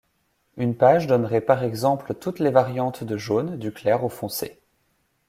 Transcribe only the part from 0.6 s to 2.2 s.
page donnerait par exemple